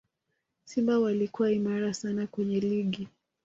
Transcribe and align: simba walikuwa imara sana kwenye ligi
simba 0.63 0.99
walikuwa 0.99 1.51
imara 1.51 1.93
sana 1.93 2.27
kwenye 2.27 2.59
ligi 2.59 3.07